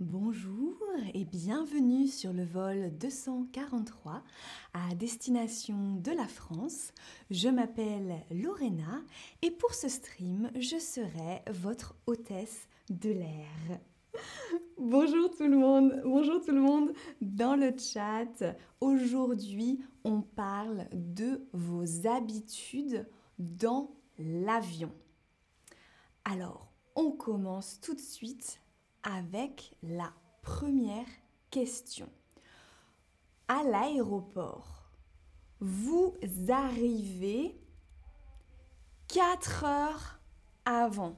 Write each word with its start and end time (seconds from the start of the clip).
Bonjour 0.00 0.78
et 1.12 1.26
bienvenue 1.26 2.08
sur 2.08 2.32
le 2.32 2.42
vol 2.42 2.90
243 2.96 4.22
à 4.72 4.94
destination 4.94 5.96
de 5.96 6.10
la 6.10 6.26
France. 6.26 6.92
Je 7.30 7.50
m'appelle 7.50 8.24
Lorena 8.30 9.02
et 9.42 9.50
pour 9.50 9.74
ce 9.74 9.90
stream, 9.90 10.50
je 10.58 10.78
serai 10.78 11.42
votre 11.50 11.96
hôtesse 12.06 12.66
de 12.88 13.10
l'air. 13.10 13.78
Bonjour 14.78 15.30
tout 15.36 15.46
le 15.46 15.58
monde, 15.58 16.00
bonjour 16.02 16.40
tout 16.40 16.52
le 16.52 16.62
monde 16.62 16.94
dans 17.20 17.54
le 17.54 17.76
chat. 17.76 18.56
Aujourd'hui, 18.80 19.84
on 20.04 20.22
parle 20.22 20.88
de 20.94 21.46
vos 21.52 22.06
habitudes 22.06 23.06
dans 23.38 23.90
l'avion. 24.18 24.92
Alors, 26.24 26.72
on 26.96 27.10
commence 27.10 27.78
tout 27.82 27.94
de 27.94 28.00
suite 28.00 28.62
avec 29.02 29.76
la 29.82 30.12
première 30.42 31.06
question. 31.50 32.08
À 33.48 33.62
l'aéroport, 33.64 34.90
vous 35.60 36.14
arrivez 36.48 37.60
4 39.08 39.64
heures 39.64 40.20
avant. 40.64 41.16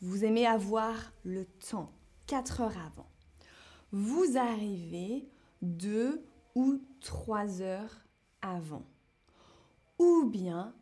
Vous 0.00 0.24
aimez 0.24 0.46
avoir 0.46 0.96
le 1.24 1.44
temps, 1.44 1.92
4 2.26 2.60
heures 2.62 2.78
avant. 2.78 3.10
Vous 3.92 4.36
arrivez 4.36 5.28
2 5.62 6.24
ou 6.54 6.80
3 7.00 7.60
heures 7.62 8.04
avant. 8.42 8.86
Ou 9.98 10.24
bien 10.24 10.74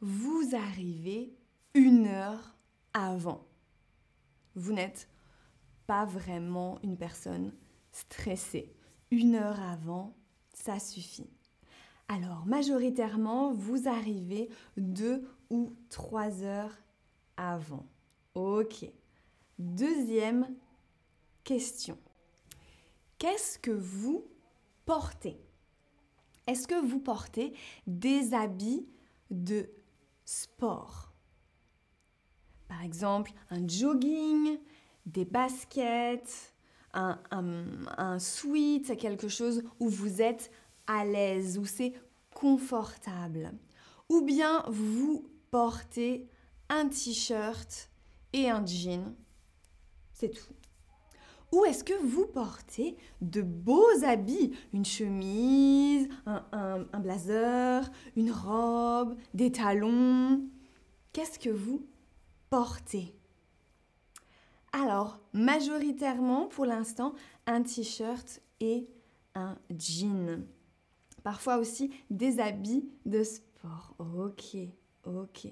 vous 0.00 0.50
arrivez 0.52 1.34
une 1.72 2.06
heure 2.06 2.54
avant. 2.92 3.46
Vous 4.54 4.72
n'êtes 4.72 5.08
pas 5.86 6.04
vraiment 6.04 6.78
une 6.82 6.96
personne 6.96 7.52
stressée. 7.92 8.74
Une 9.10 9.34
heure 9.34 9.60
avant, 9.60 10.16
ça 10.52 10.78
suffit. 10.78 11.30
Alors, 12.08 12.44
majoritairement, 12.46 13.52
vous 13.52 13.88
arrivez 13.88 14.48
deux 14.76 15.28
ou 15.50 15.74
trois 15.88 16.42
heures 16.42 16.76
avant. 17.36 17.86
Ok. 18.34 18.86
Deuxième 19.58 20.54
question. 21.44 21.98
Qu'est-ce 23.18 23.58
que 23.58 23.70
vous 23.70 24.26
portez? 24.84 25.40
Est-ce 26.46 26.66
que 26.66 26.84
vous 26.84 26.98
portez 26.98 27.54
des 27.86 28.34
habits 28.34 28.86
de 29.30 29.70
sport? 30.24 31.12
Par 32.68 32.82
exemple, 32.82 33.32
un 33.50 33.66
jogging, 33.66 34.58
des 35.06 35.24
baskets, 35.24 36.54
un, 36.92 37.18
un, 37.30 38.18
sweat, 38.18 38.96
quelque 38.96 39.28
chose 39.28 39.62
où 39.80 39.88
vous 39.88 40.22
êtes 40.22 40.50
à 40.86 41.04
l'aise, 41.04 41.58
où 41.58 41.64
c'est 41.64 41.92
confortable. 42.32 43.52
Ou 44.08 44.22
bien 44.22 44.64
vous 44.68 45.28
portez 45.50 46.28
un 46.68 46.88
t-shirt 46.88 47.90
et 48.32 48.50
un 48.50 48.64
jean. 48.64 49.14
C'est 50.12 50.30
tout. 50.30 50.54
Ou 51.52 51.64
est-ce 51.64 51.84
que 51.84 51.94
vous 51.94 52.26
portez 52.26 52.96
de 53.20 53.42
beaux 53.42 54.04
habits, 54.04 54.56
une 54.72 54.84
chemise, 54.84 56.08
un 56.26 57.00
blazer, 57.00 57.88
une 58.16 58.32
robe, 58.32 59.16
des 59.34 59.52
talons 59.52 60.42
Qu'est-ce 61.12 61.38
que 61.38 61.50
vous 61.50 61.86
portez? 62.50 63.14
Alors, 64.74 65.20
majoritairement 65.32 66.46
pour 66.46 66.66
l'instant, 66.66 67.14
un 67.46 67.62
t-shirt 67.62 68.40
et 68.58 68.88
un 69.36 69.56
jean. 69.70 70.44
Parfois 71.22 71.58
aussi 71.58 71.92
des 72.10 72.40
habits 72.40 72.88
de 73.06 73.22
sport. 73.22 73.94
Ok, 74.00 74.56
ok. 75.06 75.46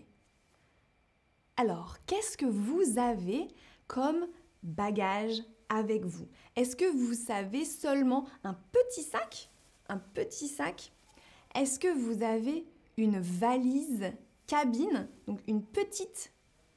Alors, 1.56 1.98
qu'est-ce 2.06 2.36
que 2.36 2.46
vous 2.46 2.98
avez 2.98 3.46
comme 3.86 4.26
bagage 4.64 5.44
avec 5.68 6.04
vous? 6.04 6.26
Est-ce 6.56 6.74
que 6.74 6.90
vous 6.90 7.14
savez 7.14 7.64
seulement 7.64 8.26
un 8.42 8.54
petit 8.72 9.02
sac? 9.02 9.50
Un 9.88 9.98
petit 9.98 10.48
sac? 10.48 10.92
Est-ce 11.54 11.78
que 11.78 11.94
vous 11.94 12.24
avez 12.24 12.66
une 12.96 13.20
valise 13.20 14.12
cabine? 14.48 15.08
Donc 15.28 15.40
une 15.46 15.62
petite 15.62 16.32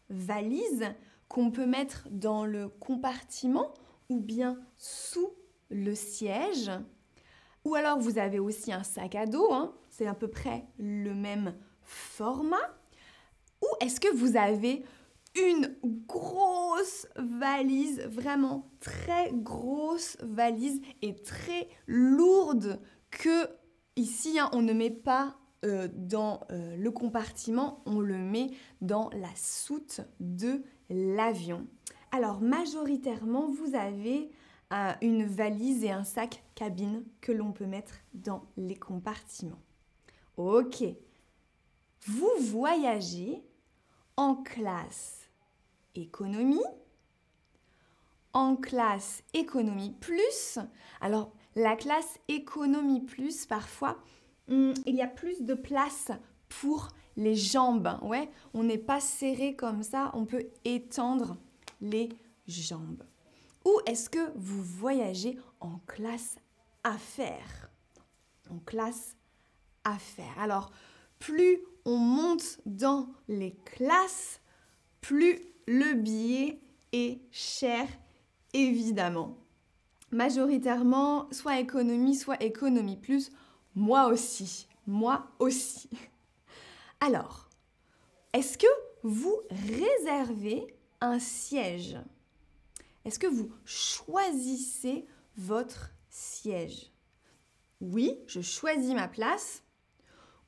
valise 0.10 0.86
qu'on 1.28 1.52
peut 1.52 1.66
mettre 1.66 2.08
dans 2.12 2.46
le 2.46 2.70
compartiment 2.70 3.74
ou 4.10 4.20
bien 4.20 4.60
sous 4.78 5.34
le 5.70 5.96
siège. 5.96 6.72
Ou 7.64 7.76
alors 7.76 8.00
vous 8.00 8.20
avez 8.20 8.40
aussi 8.40 8.72
un 8.72 8.84
sac 8.84 9.16
à 9.16 9.26
dos, 9.26 9.52
hein. 9.52 9.74
c'est 9.90 10.06
à 10.06 10.14
peu 10.14 10.28
près 10.28 10.66
le 10.78 11.14
même 11.14 11.56
format. 11.82 12.78
Ou 13.62 13.68
est-ce 13.82 14.00
que 14.00 14.14
vous 14.16 14.38
avez 14.38 14.84
une 15.36 15.76
grosse 16.08 17.08
valise, 17.18 18.02
vraiment 18.02 18.70
très 18.80 19.32
grosse 19.34 20.18
valise 20.22 20.82
et 21.02 21.16
très 21.16 21.68
lourde 21.88 22.80
que 23.10 23.50
ici 23.96 24.40
hein, 24.40 24.50
on 24.54 24.62
ne 24.62 24.74
met 24.74 24.92
pas 24.92 25.38
euh, 25.66 25.88
dans 25.92 26.42
euh, 26.52 26.78
le 26.78 26.92
compartiment, 26.92 27.82
on 27.86 28.00
le 28.00 28.18
met 28.18 28.52
dans 28.82 29.10
la 29.12 29.34
soute 29.36 30.02
de 30.20 30.64
l'avion. 30.90 31.66
Alors 32.12 32.42
majoritairement, 32.42 33.50
vous 33.50 33.76
avez 33.76 34.30
euh, 34.74 34.94
une 35.02 35.26
valise 35.26 35.84
et 35.84 35.92
un 35.92 36.04
sac 36.04 36.44
cabine 36.56 37.04
que 37.22 37.32
l'on 37.32 37.52
peut 37.52 37.66
mettre 37.66 37.96
dans 38.14 38.44
les 38.58 38.76
compartiments. 38.76 39.62
Ok. 40.38 40.84
Vous 42.08 42.32
voyagez 42.40 43.44
en 44.18 44.36
classe 44.36 45.30
économie, 45.96 46.64
en 48.34 48.56
classe 48.56 49.24
économie 49.34 49.92
plus. 50.00 50.60
Alors 51.02 51.32
la 51.56 51.76
classe 51.76 52.20
économie 52.28 53.02
plus, 53.02 53.46
parfois, 53.46 53.98
hmm, 54.48 54.74
il 54.86 54.96
y 54.96 55.02
a 55.02 55.08
plus 55.08 55.44
de 55.44 55.54
place 55.54 56.12
pour 56.50 56.90
les 57.18 57.36
jambes. 57.36 57.98
Ouais, 58.02 58.30
on 58.54 58.64
n'est 58.64 58.78
pas 58.78 59.00
serré 59.00 59.56
comme 59.56 59.84
ça, 59.84 60.12
on 60.14 60.26
peut 60.26 60.48
étendre 60.64 61.38
les 61.82 62.10
jambes. 62.48 63.04
Ou 63.66 63.74
est-ce 63.86 64.10
que 64.10 64.32
vous 64.36 64.62
voyagez 64.62 65.38
en 65.60 65.80
classe 65.88 66.36
affaires? 66.84 67.70
En 68.50 68.60
classe 68.60 69.16
affaires. 69.84 70.38
Alors, 70.40 70.72
plus 71.20 71.60
on 71.86 71.98
monte 71.98 72.60
dans 72.66 73.08
les 73.28 73.56
classes, 73.66 74.40
plus 75.02 75.40
le 75.68 75.94
billet 75.94 76.60
est 76.92 77.20
cher, 77.32 77.88
évidemment. 78.54 79.38
Majoritairement, 80.12 81.28
soit 81.32 81.60
économie, 81.60 82.16
soit 82.16 82.42
économie 82.44 82.98
plus. 82.98 83.32
Moi 83.74 84.08
aussi, 84.08 84.68
moi 84.86 85.28
aussi. 85.40 85.90
Alors, 87.06 87.50
est-ce 88.34 88.58
que 88.58 88.66
vous 89.04 89.40
réservez 89.52 90.66
un 91.02 91.20
siège? 91.20 91.98
Est-ce 93.04 93.20
que 93.20 93.28
vous 93.28 93.52
choisissez 93.64 95.06
votre 95.38 95.92
siège? 96.10 96.92
Oui, 97.80 98.18
je 98.26 98.42
choisis 98.42 98.96
ma 98.96 99.08
place. 99.08 99.62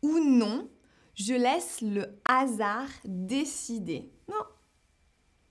Ou 0.02 0.18
non, 0.18 0.68
je 1.14 1.36
laisse 1.36 1.82
le 1.82 2.08
hasard 2.26 2.90
décider. 3.06 4.12
Non, 4.28 4.46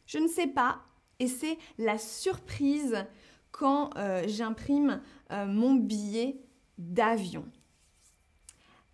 je 0.06 0.18
ne 0.18 0.26
sais 0.26 0.48
pas. 0.48 0.80
Et 1.20 1.28
c'est 1.28 1.56
la 1.78 1.98
surprise 1.98 3.06
quand 3.52 3.97
euh, 3.97 4.24
j'imprime 4.26 5.00
euh, 5.30 5.47
mon 5.47 5.74
billet 5.74 6.41
d'avion. 6.78 7.48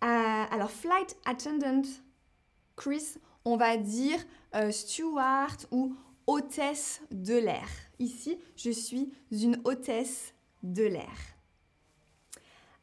Euh, 0.03 0.43
alors, 0.51 0.69
flight 0.69 1.15
attendant, 1.23 1.81
Chris, 2.75 3.15
on 3.45 3.57
va 3.57 3.77
dire 3.77 4.19
euh, 4.55 4.71
steward 4.71 5.65
ou 5.71 5.95
hôtesse 6.27 7.01
de 7.11 7.35
l'air. 7.35 7.67
Ici, 7.99 8.39
je 8.55 8.71
suis 8.71 9.11
une 9.31 9.61
hôtesse 9.65 10.33
de 10.63 10.83
l'air. 10.83 11.33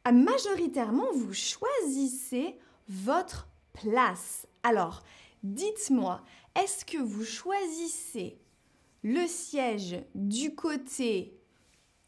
Euh, 0.07 0.11
majoritairement, 0.11 1.11
vous 1.13 1.33
choisissez 1.33 2.57
votre 2.87 3.47
place. 3.73 4.47
Alors, 4.63 5.03
dites-moi, 5.43 6.21
est-ce 6.55 6.85
que 6.85 6.97
vous 6.97 7.23
choisissez 7.23 8.37
le 9.03 9.25
siège 9.27 10.03
du 10.13 10.53
côté 10.55 11.39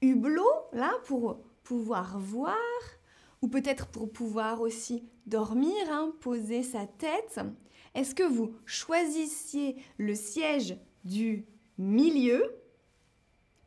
hublot, 0.01 0.44
là, 0.74 0.94
pour 1.06 1.39
pouvoir 1.63 2.19
voir 2.19 2.57
ou 3.41 3.47
peut-être 3.47 3.88
pour 3.88 4.12
pouvoir 4.12 4.62
aussi 4.62 5.03
dormir, 5.25 5.74
hein, 5.89 6.13
poser 6.19 6.63
sa 6.63 6.86
tête? 6.86 7.39
Est-ce 7.95 8.15
que 8.15 8.23
vous 8.23 8.55
choisissiez 8.65 9.75
le 9.97 10.15
siège 10.15 10.77
du 11.03 11.45
milieu? 11.77 12.55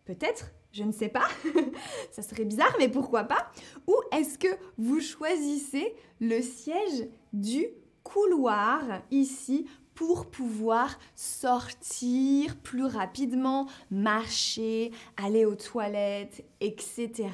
Peut-être 0.04 0.52
Je 0.72 0.84
ne 0.84 0.92
sais 0.92 1.08
pas. 1.08 1.28
Ça 2.12 2.22
serait 2.22 2.44
bizarre, 2.44 2.74
mais 2.78 2.88
pourquoi 2.88 3.24
pas 3.24 3.50
Ou 3.86 3.94
est-ce 4.12 4.38
que 4.38 4.48
vous 4.78 5.00
choisissez 5.00 5.94
le 6.20 6.42
siège 6.42 7.08
du 7.32 7.66
couloir 8.02 8.82
ici 9.10 9.66
pour 9.96 10.30
pouvoir 10.30 10.98
sortir 11.14 12.56
plus 12.58 12.84
rapidement, 12.84 13.66
marcher, 13.90 14.92
aller 15.16 15.46
aux 15.46 15.56
toilettes, 15.56 16.44
etc. 16.60 17.30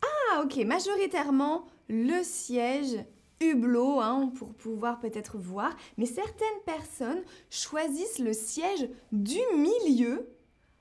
Ah 0.00 0.42
ok, 0.44 0.56
majoritairement 0.64 1.66
le 1.88 2.22
siège 2.22 3.04
hublot 3.42 4.00
hein, 4.00 4.32
pour 4.36 4.54
pouvoir 4.54 5.00
peut-être 5.00 5.38
voir, 5.38 5.74
mais 5.96 6.06
certaines 6.06 6.60
personnes 6.64 7.22
choisissent 7.50 8.18
le 8.18 8.32
siège 8.32 8.88
du 9.12 9.38
milieu. 9.56 10.28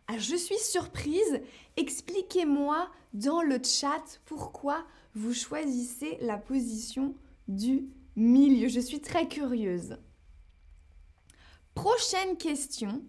Ah, 0.07 0.17
je 0.17 0.35
suis 0.35 0.57
surprise. 0.57 1.41
Expliquez-moi 1.77 2.89
dans 3.13 3.41
le 3.41 3.59
chat 3.63 4.19
pourquoi 4.25 4.85
vous 5.15 5.33
choisissez 5.33 6.17
la 6.21 6.37
position 6.37 7.15
du 7.47 7.89
milieu. 8.15 8.67
Je 8.67 8.79
suis 8.79 9.01
très 9.01 9.27
curieuse. 9.27 9.97
Prochaine 11.73 12.37
question. 12.37 13.01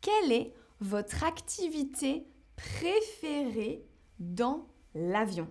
Quelle 0.00 0.32
est 0.32 0.54
votre 0.80 1.24
activité 1.24 2.26
préférée 2.56 3.84
dans 4.18 4.66
l'avion? 4.94 5.48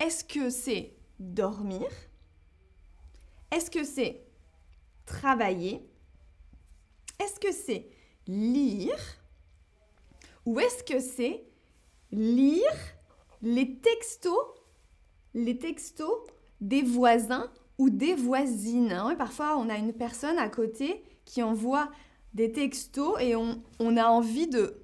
Est-ce 0.00 0.24
que 0.24 0.50
c'est 0.50 0.94
dormir? 1.18 1.86
Est-ce 3.52 3.70
que 3.70 3.84
c'est 3.84 4.24
travailler? 5.06 5.86
Est-ce 7.20 7.38
que 7.38 7.52
c'est 7.52 7.88
lire? 8.26 8.98
Ou 10.44 10.58
est-ce 10.58 10.82
que 10.82 10.98
c'est 10.98 11.44
lire 12.10 12.74
les 13.42 13.78
textos, 13.78 14.46
les 15.34 15.58
textos 15.58 16.26
des 16.60 16.82
voisins 16.82 17.52
ou 17.78 17.90
des 17.90 18.14
voisines? 18.14 18.92
Hein? 18.92 19.14
Parfois, 19.16 19.56
on 19.58 19.68
a 19.68 19.76
une 19.76 19.92
personne 19.92 20.38
à 20.38 20.48
côté 20.48 21.04
qui 21.24 21.42
envoie 21.42 21.90
des 22.34 22.50
textos 22.50 23.20
et 23.20 23.36
on, 23.36 23.62
a 23.96 24.06
envie 24.06 24.48
de 24.48 24.82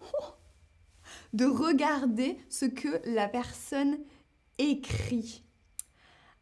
de 1.32 1.44
regarder 1.44 2.36
ce 2.48 2.64
que 2.64 3.00
la 3.04 3.28
personne 3.28 3.98
écrit. 4.58 5.44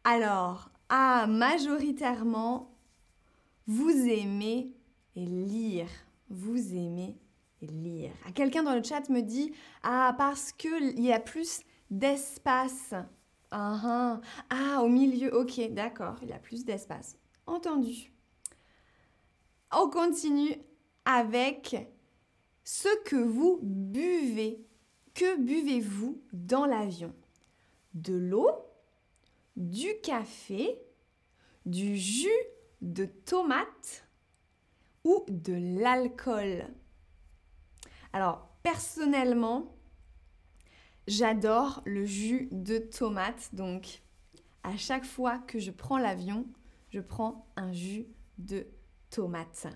Alors, 0.03 0.71
ah, 0.89 1.27
majoritairement, 1.27 2.71
vous 3.67 3.89
aimez 3.89 4.73
lire. 5.15 5.89
Vous 6.29 6.73
aimez 6.73 7.17
lire. 7.61 8.11
Quelqu'un 8.35 8.63
dans 8.63 8.75
le 8.75 8.83
chat 8.83 9.09
me 9.09 9.21
dit 9.21 9.51
Ah, 9.83 10.15
parce 10.17 10.51
qu'il 10.51 10.99
y 10.99 11.11
a 11.11 11.19
plus 11.19 11.61
d'espace. 11.89 12.93
Ah, 13.51 13.79
ah, 13.83 14.21
ah, 14.49 14.83
au 14.83 14.89
milieu, 14.89 15.33
ok, 15.35 15.73
d'accord, 15.73 16.17
il 16.21 16.29
y 16.29 16.33
a 16.33 16.39
plus 16.39 16.65
d'espace. 16.65 17.17
Entendu. 17.45 18.11
On 19.71 19.89
continue 19.89 20.55
avec 21.05 21.75
ce 22.63 22.89
que 23.03 23.15
vous 23.15 23.59
buvez. 23.61 24.65
Que 25.13 25.37
buvez-vous 25.37 26.21
dans 26.31 26.65
l'avion? 26.65 27.13
De 27.93 28.13
l'eau? 28.13 28.66
Du 29.57 29.89
café, 30.03 30.79
du 31.65 31.97
jus 31.97 32.29
de 32.81 33.05
tomate 33.05 34.07
ou 35.03 35.25
de 35.27 35.81
l'alcool. 35.81 36.65
Alors, 38.13 38.47
personnellement, 38.63 39.75
j'adore 41.07 41.81
le 41.85 42.05
jus 42.05 42.47
de 42.51 42.77
tomate. 42.77 43.49
Donc, 43.53 44.01
à 44.63 44.77
chaque 44.77 45.05
fois 45.05 45.39
que 45.39 45.59
je 45.59 45.71
prends 45.71 45.97
l'avion, 45.97 46.45
je 46.89 46.99
prends 46.99 47.47
un 47.55 47.73
jus 47.73 48.07
de 48.37 48.67
tomate. 49.09 49.67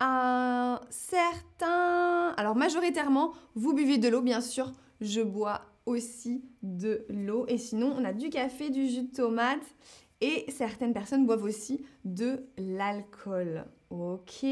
Un 0.00 0.80
certain... 0.90 2.34
Alors, 2.36 2.56
majoritairement, 2.56 3.34
vous 3.54 3.72
buvez 3.72 3.98
de 3.98 4.08
l'eau, 4.08 4.20
bien 4.20 4.40
sûr. 4.40 4.72
Je 5.00 5.20
bois 5.20 5.62
aussi 5.86 6.44
de 6.62 7.06
l'eau. 7.08 7.46
Et 7.48 7.58
sinon, 7.58 7.94
on 7.96 8.04
a 8.04 8.12
du 8.12 8.28
café, 8.28 8.70
du 8.70 8.88
jus 8.88 9.04
de 9.04 9.12
tomate 9.12 9.66
et 10.20 10.44
certaines 10.50 10.92
personnes 10.92 11.26
boivent 11.26 11.44
aussi 11.44 11.84
de 12.04 12.46
l'alcool. 12.58 13.64
Ok. 13.90 14.44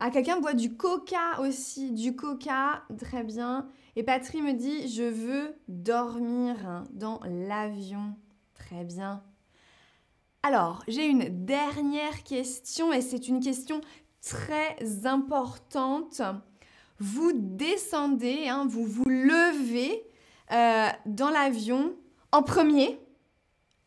Ah, 0.00 0.10
quelqu'un 0.10 0.38
boit 0.38 0.54
du 0.54 0.76
coca 0.76 1.40
aussi, 1.40 1.90
du 1.90 2.14
coca, 2.14 2.84
très 2.98 3.24
bien. 3.24 3.68
Et 3.96 4.04
Patrie 4.04 4.42
me 4.42 4.52
dit, 4.52 4.88
je 4.88 5.02
veux 5.02 5.56
dormir 5.66 6.84
dans 6.92 7.20
l'avion. 7.24 8.14
Très 8.54 8.84
bien. 8.84 9.24
Alors, 10.44 10.84
j'ai 10.86 11.06
une 11.06 11.44
dernière 11.44 12.22
question 12.22 12.92
et 12.92 13.00
c'est 13.00 13.26
une 13.26 13.40
question 13.40 13.80
très 14.22 15.04
importante. 15.04 16.22
Vous 17.00 17.32
descendez, 17.34 18.46
hein, 18.48 18.66
vous 18.68 18.84
vous 18.84 19.08
levez 19.08 20.04
euh, 20.52 20.88
dans 21.06 21.30
l'avion 21.30 21.94
en 22.32 22.42
premier, 22.42 22.98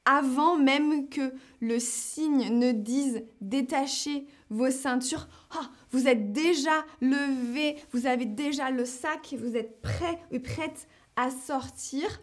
avant 0.06 0.58
même 0.58 1.10
que 1.10 1.34
le 1.60 1.80
signe 1.80 2.58
ne 2.58 2.72
dise 2.72 3.24
détachez 3.40 4.26
vos 4.50 4.72
ceintures. 4.72 5.28
Ah, 5.52 5.70
vous 5.92 6.08
êtes 6.08 6.32
déjà 6.32 6.86
levé, 7.02 7.78
vous 7.92 8.06
avez 8.08 8.26
déjà 8.26 8.72
le 8.72 8.86
sac, 8.86 9.36
vous 9.38 9.56
êtes 9.56 9.82
prêt 9.82 10.20
et 10.32 10.40
prête 10.40 10.88
à 11.16 11.30
sortir. 11.30 12.22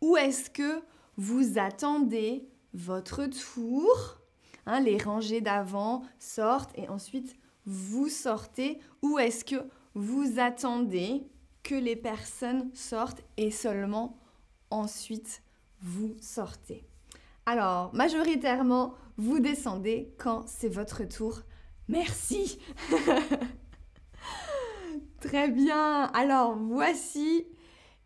Ou 0.00 0.16
est-ce 0.16 0.50
que 0.50 0.80
vous 1.16 1.58
attendez 1.58 2.48
votre 2.72 3.26
tour 3.26 4.20
hein, 4.66 4.80
Les 4.80 4.98
rangées 4.98 5.40
d'avant 5.40 6.02
sortent 6.18 6.76
et 6.76 6.88
ensuite 6.88 7.36
vous 7.66 8.08
sortez. 8.08 8.78
Ou 9.02 9.18
est-ce 9.18 9.44
que 9.44 9.56
vous 9.94 10.38
attendez 10.38 11.26
que 11.68 11.74
les 11.74 11.96
personnes 11.96 12.70
sortent 12.72 13.22
et 13.36 13.50
seulement 13.50 14.16
ensuite 14.70 15.42
vous 15.82 16.16
sortez. 16.18 16.88
Alors, 17.44 17.94
majoritairement, 17.94 18.94
vous 19.18 19.38
descendez 19.38 20.14
quand 20.16 20.48
c'est 20.48 20.70
votre 20.70 21.04
tour. 21.04 21.42
Merci. 21.88 22.58
Très 25.20 25.50
bien. 25.50 26.04
Alors, 26.14 26.56
voici 26.56 27.46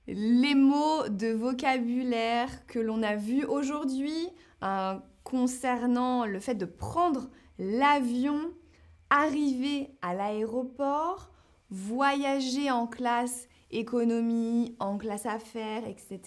les 0.09 0.57
mots 0.57 1.09
de 1.09 1.29
vocabulaire 1.29 2.67
que 2.67 2.81
l'on 2.81 3.05
a 3.05 3.15
vus 3.15 3.45
aujourd'hui 3.45 4.29
euh, 4.65 4.99
concernant 5.23 6.27
le 6.27 6.41
fait 6.41 6.57
de 6.57 6.67
prendre 6.67 7.31
l'avion, 7.61 8.41
arriver 9.09 9.95
à 10.03 10.15
l'aéroport, 10.15 11.31
voyager 11.71 12.69
en 12.69 12.89
classe 12.89 13.47
économie, 13.73 14.77
en 14.79 14.99
classe 14.99 15.27
affaires, 15.27 15.87
etc. 15.87 16.21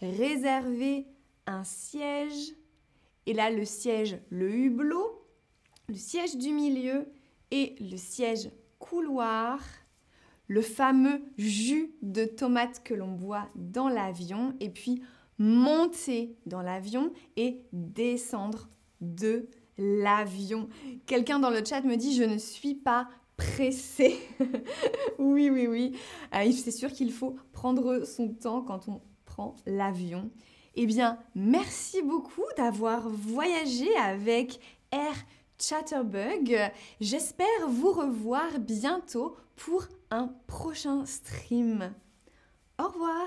Réserver 0.00 1.06
un 1.46 1.64
siège. 1.64 2.54
Et 3.26 3.32
là, 3.32 3.50
le 3.50 3.64
siège, 3.64 4.18
le 4.30 4.52
hublot, 4.52 5.24
le 5.88 5.96
siège 5.96 6.36
du 6.36 6.52
milieu 6.52 7.06
et 7.50 7.74
le 7.80 7.96
siège 7.96 8.50
couloir. 8.78 9.60
Le 10.50 10.62
fameux 10.62 11.20
jus 11.36 11.92
de 12.00 12.24
tomate 12.24 12.82
que 12.82 12.94
l'on 12.94 13.12
boit 13.12 13.48
dans 13.54 13.88
l'avion. 13.88 14.54
Et 14.60 14.70
puis 14.70 15.02
monter 15.38 16.36
dans 16.46 16.62
l'avion 16.62 17.12
et 17.36 17.62
descendre 17.72 18.68
de 19.00 19.46
l'avion. 19.78 20.68
Quelqu'un 21.06 21.38
dans 21.38 21.50
le 21.50 21.64
chat 21.64 21.82
me 21.82 21.96
dit 21.96 22.14
je 22.14 22.24
ne 22.24 22.38
suis 22.38 22.74
pas 22.74 23.08
pressé. 23.38 24.18
oui, 25.18 25.48
oui, 25.48 25.66
oui. 25.66 25.98
Euh, 26.34 26.52
c'est 26.52 26.70
sûr 26.70 26.92
qu'il 26.92 27.10
faut 27.12 27.36
prendre 27.52 28.04
son 28.04 28.28
temps 28.28 28.60
quand 28.60 28.88
on 28.88 29.00
prend 29.24 29.54
l'avion. 29.64 30.30
Eh 30.74 30.86
bien, 30.86 31.18
merci 31.34 32.02
beaucoup 32.02 32.44
d'avoir 32.56 33.08
voyagé 33.08 33.96
avec 33.96 34.60
Air 34.92 35.14
Chatterbug. 35.58 36.56
J'espère 37.00 37.68
vous 37.68 37.92
revoir 37.92 38.58
bientôt 38.58 39.36
pour 39.56 39.86
un 40.10 40.28
prochain 40.46 41.06
stream. 41.06 41.92
Au 42.78 42.88
revoir 42.88 43.26